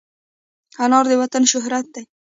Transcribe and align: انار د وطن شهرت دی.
انار 0.83 1.05
د 1.09 1.13
وطن 1.21 1.43
شهرت 1.51 1.85
دی. 1.93 2.03